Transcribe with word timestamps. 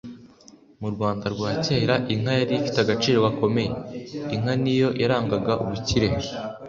Mu 0.81 0.89
Rwanda 0.93 1.25
rwa 1.35 1.51
kera 1.65 1.95
inka 2.13 2.33
yari 2.39 2.53
ifite 2.59 2.77
agaciro 2.81 3.17
gakomeye. 3.25 3.71
Inka 4.35 4.53
ni 4.61 4.73
yo 4.81 4.89
yarangaga 5.01 5.53
ubukire. 5.63 6.09